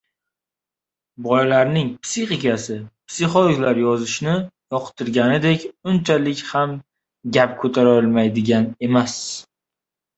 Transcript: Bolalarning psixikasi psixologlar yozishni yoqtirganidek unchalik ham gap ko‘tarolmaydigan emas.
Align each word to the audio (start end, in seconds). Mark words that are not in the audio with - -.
Bolalarning 1.27 1.91
psixikasi 2.07 2.79
psixologlar 3.11 3.83
yozishni 3.83 4.35
yoqtirganidek 4.39 5.69
unchalik 5.93 6.45
ham 6.51 6.77
gap 7.39 7.59
ko‘tarolmaydigan 7.65 8.71
emas. 8.91 9.19